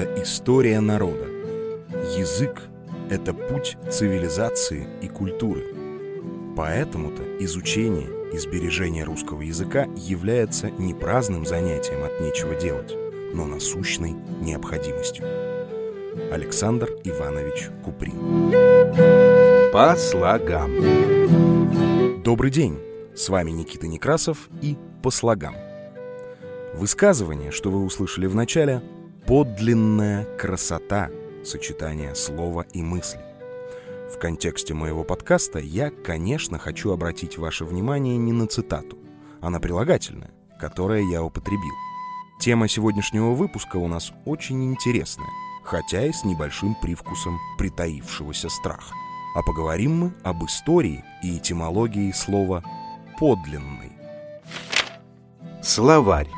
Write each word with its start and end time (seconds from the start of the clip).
это 0.00 0.22
история 0.22 0.80
народа. 0.80 1.26
Язык— 2.16 2.62
это 3.10 3.34
путь 3.34 3.76
цивилизации 3.90 4.86
и 5.02 5.08
культуры. 5.08 5.64
Поэтому-то 6.56 7.22
изучение 7.40 8.08
и 8.32 8.38
сбережение 8.38 9.04
русского 9.04 9.42
языка 9.42 9.86
является 9.96 10.70
не 10.70 10.94
праздным 10.94 11.44
занятием 11.44 12.04
от 12.04 12.20
нечего 12.20 12.54
делать, 12.54 12.94
но 13.34 13.46
насущной 13.46 14.14
необходимостью. 14.40 15.24
Александр 16.32 16.90
Иванович 17.04 17.70
Куприн. 17.84 18.52
По 19.72 19.94
слогам. 19.96 22.22
Добрый 22.22 22.50
день! 22.50 22.78
С 23.14 23.28
вами 23.28 23.50
Никита 23.50 23.86
Некрасов 23.86 24.48
и 24.62 24.76
«По 25.02 25.10
слогам». 25.10 25.54
Высказывание, 26.74 27.50
что 27.50 27.70
вы 27.70 27.84
услышали 27.84 28.26
в 28.26 28.34
начале, 28.34 28.82
подлинная 29.30 30.24
красота 30.36 31.08
сочетания 31.44 32.14
слова 32.14 32.66
и 32.72 32.82
мысли. 32.82 33.20
В 34.12 34.18
контексте 34.18 34.74
моего 34.74 35.04
подкаста 35.04 35.60
я, 35.60 35.92
конечно, 35.92 36.58
хочу 36.58 36.90
обратить 36.90 37.38
ваше 37.38 37.64
внимание 37.64 38.16
не 38.16 38.32
на 38.32 38.48
цитату, 38.48 38.98
а 39.40 39.48
на 39.50 39.60
прилагательное, 39.60 40.32
которое 40.58 41.08
я 41.08 41.22
употребил. 41.22 41.76
Тема 42.40 42.66
сегодняшнего 42.66 43.30
выпуска 43.30 43.76
у 43.76 43.86
нас 43.86 44.12
очень 44.24 44.64
интересная, 44.64 45.30
хотя 45.62 46.04
и 46.06 46.12
с 46.12 46.24
небольшим 46.24 46.74
привкусом 46.82 47.38
притаившегося 47.56 48.48
страха. 48.48 48.94
А 49.36 49.42
поговорим 49.42 49.96
мы 49.96 50.12
об 50.24 50.44
истории 50.44 51.04
и 51.22 51.38
этимологии 51.38 52.10
слова 52.10 52.64
«подлинный». 53.20 53.92
Словарь. 55.62 56.28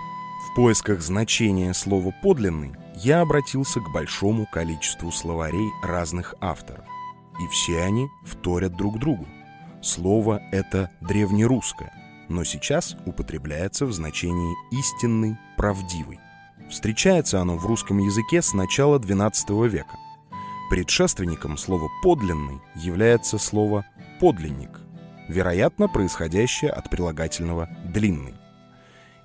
В 0.50 0.56
поисках 0.56 1.00
значения 1.00 1.72
слова 1.72 2.12
«подлинный» 2.22 2.81
я 3.02 3.20
обратился 3.20 3.80
к 3.80 3.90
большому 3.92 4.46
количеству 4.46 5.10
словарей 5.10 5.70
разных 5.82 6.34
авторов. 6.40 6.84
И 7.40 7.48
все 7.48 7.82
они 7.82 8.06
вторят 8.24 8.76
друг 8.76 8.98
другу. 8.98 9.26
Слово 9.82 10.40
это 10.52 10.90
древнерусское, 11.00 11.92
но 12.28 12.44
сейчас 12.44 12.96
употребляется 13.04 13.86
в 13.86 13.92
значении 13.92 14.54
«истинный», 14.70 15.36
«правдивый». 15.56 16.20
Встречается 16.70 17.40
оно 17.40 17.56
в 17.56 17.66
русском 17.66 17.98
языке 17.98 18.40
с 18.40 18.54
начала 18.54 18.98
XII 18.98 19.68
века. 19.68 19.96
Предшественником 20.70 21.58
слова 21.58 21.88
«подлинный» 22.02 22.60
является 22.76 23.38
слово 23.38 23.84
«подлинник», 24.20 24.80
вероятно, 25.28 25.88
происходящее 25.88 26.70
от 26.70 26.88
прилагательного 26.88 27.68
«длинный». 27.84 28.34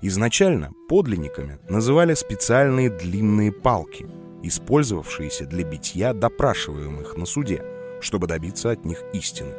Изначально 0.00 0.70
подлинниками 0.88 1.58
называли 1.68 2.14
специальные 2.14 2.88
длинные 2.88 3.50
палки, 3.50 4.06
использовавшиеся 4.44 5.44
для 5.44 5.64
битья 5.64 6.12
допрашиваемых 6.12 7.16
на 7.16 7.26
суде, 7.26 7.64
чтобы 8.00 8.28
добиться 8.28 8.70
от 8.70 8.84
них 8.84 9.02
истины. 9.12 9.52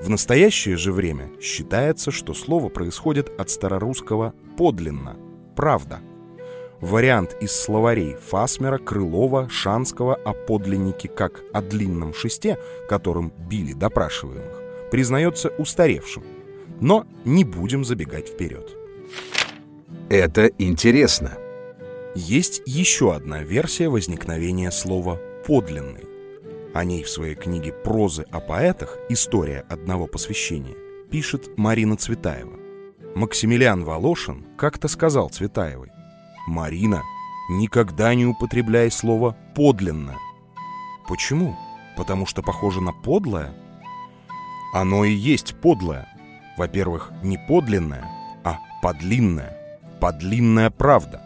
В 0.00 0.10
настоящее 0.10 0.76
же 0.76 0.92
время 0.92 1.30
считается, 1.40 2.10
что 2.10 2.34
слово 2.34 2.68
происходит 2.68 3.30
от 3.40 3.48
старорусского 3.48 4.34
«подлинно»— 4.58 5.16
«правда». 5.56 6.00
Вариант 6.80 7.36
из 7.40 7.52
словарей 7.52 8.16
Фасмера, 8.16 8.78
Крылова, 8.78 9.48
Шанского 9.48 10.16
о 10.16 10.34
подлиннике 10.34 11.08
как 11.08 11.42
о 11.54 11.62
длинном 11.62 12.12
шесте, 12.12 12.58
которым 12.88 13.32
били 13.48 13.72
допрашиваемых, 13.72 14.90
признается 14.90 15.48
устаревшим. 15.50 16.24
Но 16.80 17.06
не 17.24 17.44
будем 17.44 17.84
забегать 17.84 18.28
вперед. 18.28 18.76
Это 20.08 20.46
интересно. 20.58 21.36
Есть 22.14 22.62
еще 22.64 23.12
одна 23.12 23.42
версия 23.42 23.88
возникновения 23.88 24.70
слова 24.70 25.18
«подлинный». 25.44 26.04
О 26.72 26.84
ней 26.84 27.02
в 27.02 27.10
своей 27.10 27.34
книге 27.34 27.72
«Прозы 27.72 28.24
о 28.30 28.38
поэтах. 28.38 28.98
История 29.08 29.64
одного 29.68 30.06
посвящения» 30.06 30.76
пишет 31.10 31.58
Марина 31.58 31.96
Цветаева. 31.96 32.56
Максимилиан 33.16 33.82
Волошин 33.82 34.46
как-то 34.56 34.86
сказал 34.86 35.28
Цветаевой, 35.28 35.90
«Марина, 36.46 37.02
никогда 37.50 38.14
не 38.14 38.26
употребляй 38.26 38.92
слово 38.92 39.36
«подлинно». 39.56 40.14
Почему? 41.08 41.56
Потому 41.96 42.26
что 42.26 42.42
похоже 42.42 42.80
на 42.80 42.92
подлое? 42.92 43.52
Оно 44.72 45.04
и 45.04 45.10
есть 45.10 45.60
подлое. 45.60 46.06
Во-первых, 46.56 47.10
не 47.24 47.38
подлинное, 47.48 48.04
а 48.44 48.58
подлинное 48.82 49.65
подлинная 50.00 50.70
правда. 50.70 51.22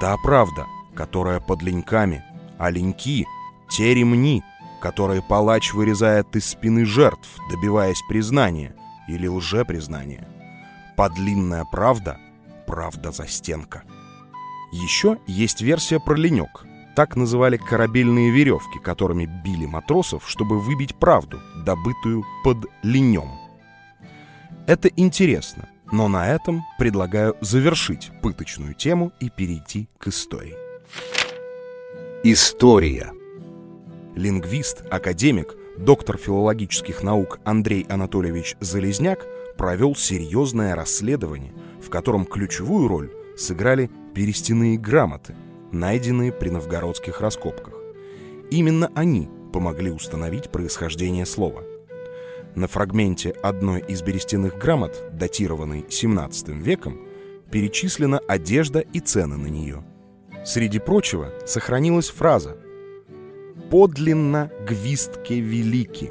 Та 0.00 0.16
правда, 0.18 0.66
которая 0.94 1.40
под 1.40 1.62
леньками, 1.62 2.24
а 2.58 2.70
леньки— 2.70 3.26
те 3.70 3.94
ремни, 3.94 4.42
которые 4.80 5.22
палач 5.22 5.72
вырезает 5.72 6.36
из 6.36 6.46
спины 6.46 6.84
жертв, 6.84 7.28
добиваясь 7.50 8.02
признания 8.08 8.74
или 9.08 9.26
лжепризнания. 9.26 10.28
Подлинная 10.96 11.64
правда— 11.64 12.18
правда 12.66 13.10
за 13.10 13.26
стенка. 13.26 13.82
Еще 14.72 15.18
есть 15.26 15.60
версия 15.60 16.00
про 16.00 16.14
ленек. 16.14 16.66
Так 16.96 17.16
называли 17.16 17.56
корабельные 17.56 18.30
веревки, 18.30 18.78
которыми 18.78 19.26
били 19.44 19.66
матросов, 19.66 20.28
чтобы 20.28 20.60
выбить 20.60 20.94
правду, 20.94 21.40
добытую 21.64 22.24
под 22.44 22.66
ленем. 22.82 23.30
Это 24.66 24.88
интересно, 24.88 25.68
но 25.92 26.08
на 26.08 26.28
этом 26.28 26.62
предлагаю 26.78 27.36
завершить 27.40 28.10
пыточную 28.22 28.74
тему 28.74 29.12
и 29.20 29.30
перейти 29.30 29.88
к 29.98 30.08
истории. 30.08 30.56
История. 32.22 33.12
Лингвист, 34.14 34.84
академик, 34.90 35.54
доктор 35.76 36.16
филологических 36.16 37.02
наук 37.02 37.40
Андрей 37.44 37.84
Анатольевич 37.88 38.56
Залезняк 38.60 39.26
провел 39.56 39.94
серьезное 39.94 40.74
расследование, 40.74 41.52
в 41.82 41.90
котором 41.90 42.24
ключевую 42.24 42.88
роль 42.88 43.10
сыграли 43.36 43.90
перестяные 44.14 44.78
грамоты, 44.78 45.34
найденные 45.72 46.32
при 46.32 46.48
новгородских 46.50 47.20
раскопках. 47.20 47.74
Именно 48.50 48.90
они 48.94 49.28
помогли 49.52 49.90
установить 49.90 50.50
происхождение 50.50 51.26
слова– 51.26 51.62
на 52.54 52.68
фрагменте 52.68 53.30
одной 53.42 53.80
из 53.80 54.02
берестяных 54.02 54.58
грамот, 54.58 55.10
датированной 55.12 55.80
XVII 55.80 56.52
веком, 56.52 57.00
перечислена 57.50 58.18
одежда 58.18 58.80
и 58.80 59.00
цены 59.00 59.36
на 59.36 59.46
нее. 59.46 59.84
Среди 60.44 60.78
прочего 60.78 61.32
сохранилась 61.46 62.10
фраза 62.10 62.56
«Подлинно 63.70 64.50
гвистки 64.66 65.34
велики». 65.34 66.10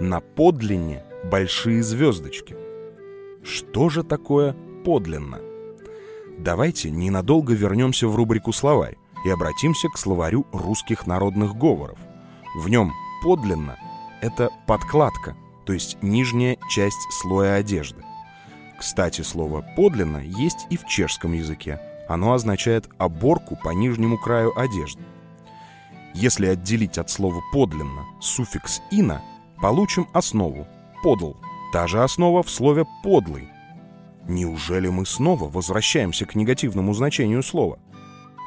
На 0.00 0.20
подлинне 0.20 1.04
большие 1.30 1.82
звездочки. 1.82 2.56
Что 3.42 3.88
же 3.88 4.02
такое 4.02 4.56
подлинно? 4.84 5.40
Давайте 6.38 6.90
ненадолго 6.90 7.54
вернемся 7.54 8.08
в 8.08 8.16
рубрику 8.16 8.52
«Словарь» 8.52 8.96
и 9.24 9.30
обратимся 9.30 9.88
к 9.88 9.98
словарю 9.98 10.46
русских 10.52 11.06
народных 11.06 11.56
говоров. 11.56 11.98
В 12.56 12.68
нем 12.68 12.92
подлинно 13.22 13.78
это 14.22 14.50
подкладка, 14.66 15.36
то 15.66 15.74
есть 15.74 15.98
нижняя 16.00 16.56
часть 16.70 17.00
слоя 17.10 17.56
одежды. 17.56 18.02
Кстати, 18.78 19.20
слово 19.20 19.64
«подлинно» 19.76 20.18
есть 20.18 20.66
и 20.70 20.76
в 20.76 20.86
чешском 20.86 21.34
языке. 21.34 21.80
Оно 22.08 22.32
означает 22.32 22.88
оборку 22.98 23.56
по 23.62 23.70
нижнему 23.70 24.18
краю 24.18 24.58
одежды. 24.58 25.02
Если 26.14 26.46
отделить 26.46 26.98
от 26.98 27.10
слова 27.10 27.42
«подлинно» 27.52 28.06
суффикс 28.20 28.80
«ина», 28.90 29.22
получим 29.60 30.08
основу 30.12 30.66
«подл». 31.02 31.34
Та 31.72 31.86
же 31.86 32.02
основа 32.02 32.42
в 32.42 32.50
слове 32.50 32.84
«подлый». 33.02 33.48
Неужели 34.28 34.88
мы 34.88 35.06
снова 35.06 35.48
возвращаемся 35.48 36.26
к 36.26 36.34
негативному 36.34 36.94
значению 36.94 37.42
слова? 37.42 37.78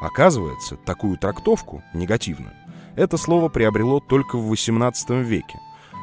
Оказывается, 0.02 0.76
такую 0.76 1.18
трактовку, 1.18 1.84
негативную, 1.94 2.54
это 2.96 3.18
слово 3.18 3.50
приобрело 3.50 4.00
только 4.00 4.38
в 4.38 4.52
XVIII 4.52 5.24
веке, 5.24 5.60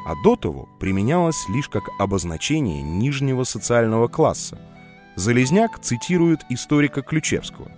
а 0.07 0.15
до 0.23 0.37
того 0.37 0.69
применялось 0.81 1.49
лишь 1.49 1.69
как 1.69 1.85
обозначение 1.99 2.83
нижнего 2.83 3.45
социального 3.45 4.09
класса. 4.09 4.59
Залезняк 5.17 5.79
цитирует 5.81 6.41
историка 6.49 7.03
Ключевского. 7.03 7.71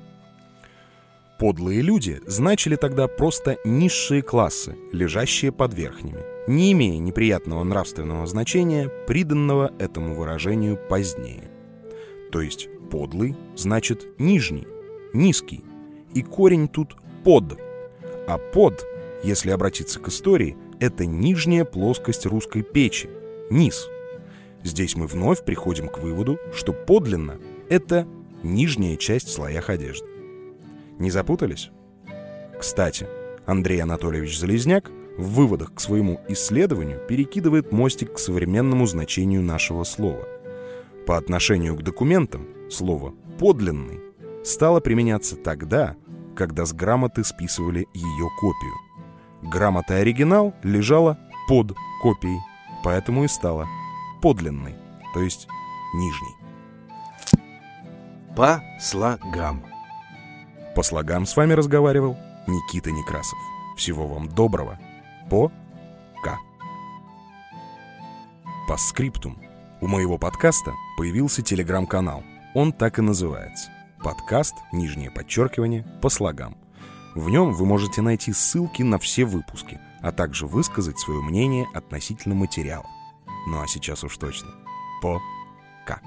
Подлые 1.39 1.81
люди 1.81 2.21
значили 2.27 2.77
тогда 2.77 3.09
просто 3.09 3.59
низшие 3.65 4.23
классы, 4.23 4.77
лежащие 4.93 5.51
под 5.51 5.75
верхними, 5.75 6.21
не 6.47 6.73
имея 6.73 6.99
неприятного 6.99 7.65
нравственного 7.65 8.27
значения, 8.27 8.89
приданного 9.09 9.73
этому 9.79 10.15
выражению 10.15 10.79
позднее. 10.89 11.51
То 12.31 12.41
есть 12.41 12.69
подлый 12.91 13.37
значит 13.57 14.07
нижний, 14.19 14.67
низкий, 15.13 15.65
и 16.15 16.23
корень 16.23 16.69
тут 16.69 16.97
под, 17.25 17.59
а 18.29 18.39
под, 18.39 18.87
если 19.25 19.51
обратиться 19.51 19.99
к 20.01 20.09
истории, 20.09 20.57
это 20.81 21.07
нижняя 21.07 21.65
плоскость 21.65 22.27
русской 22.27 22.63
печи, 22.63 23.09
низ. 23.51 23.89
Здесь 24.63 24.97
мы 24.97 25.07
вновь 25.07 25.45
приходим 25.45 25.89
к 25.89 25.99
выводу, 25.99 26.39
что 26.55 26.73
подлинно 26.73 27.39
это 27.71 28.07
нижняя 28.43 28.97
часть 28.97 29.29
в 29.29 29.33
слоях 29.33 29.71
одежды. 29.71 30.07
Не 30.99 31.11
запутались? 31.11 31.71
Кстати, 32.59 33.09
Андрей 33.47 33.83
Анатольевич 33.83 34.39
Залезняк 34.39 34.91
в 35.17 35.35
выводах 35.35 35.75
к 35.75 35.81
своему 35.81 36.21
исследованию 36.29 37.01
перекидывает 37.09 37.73
мостик 37.73 38.15
к 38.15 38.19
современному 38.19 38.87
значению 38.87 39.43
нашего 39.43 39.85
слова. 39.85 40.29
По 41.07 41.17
отношению 41.17 41.77
к 41.77 41.83
документам 41.83 42.47
слово 42.71 43.15
«подлинный» 43.39 44.01
стало 44.45 44.81
применяться 44.81 45.37
тогда, 45.37 45.97
когда 46.37 46.67
с 46.67 46.73
грамоты 46.73 47.25
списывали 47.25 47.87
ее 47.95 48.29
копию. 48.41 48.84
Грамота 49.45 49.97
оригинал 49.97 50.55
лежала 50.63 51.19
под 51.49 51.77
копией, 52.03 52.41
поэтому 52.83 53.25
и 53.25 53.29
стала 53.29 53.69
подлинной, 54.23 54.75
то 55.13 55.21
есть 55.21 55.47
нижней. 55.95 56.35
По 58.35 58.63
слогам. 58.81 59.63
По 60.75 60.83
слогам 60.83 61.27
с 61.27 61.37
вами 61.37 61.53
разговаривал 61.53 62.17
Никита 62.47 62.91
Некрасов. 62.91 63.39
Всего 63.77 64.09
вам 64.09 64.29
доброго. 64.29 64.79
По 65.31 65.53
К. 66.23 66.39
По 68.67 68.77
скриптум. 68.77 69.39
У 69.81 69.87
моего 69.87 70.17
подкаста 70.17 70.73
появился 70.97 71.43
телеграм-канал. 71.43 72.25
Он 72.55 72.73
так 72.73 72.99
и 72.99 73.03
называется. 73.03 73.71
Подкаст, 74.03 74.55
нижнее 74.73 75.11
подчеркивание, 75.11 75.85
по 76.01 76.09
слогам. 76.09 76.57
В 77.15 77.31
нем 77.31 77.53
вы 77.53 77.65
можете 77.65 78.03
найти 78.03 78.33
ссылки 78.33 78.83
на 78.83 78.99
все 78.99 79.25
выпуски, 79.25 79.81
а 80.01 80.11
также 80.11 80.47
высказать 80.47 80.99
свое 80.99 81.21
мнение 81.21 81.67
относительно 81.73 82.35
материала. 82.35 82.87
Ну 83.47 83.63
а 83.63 83.69
сейчас 83.69 84.03
уж 84.03 84.17
точно. 84.17 84.49
По 85.01 85.21
К. 85.87 86.01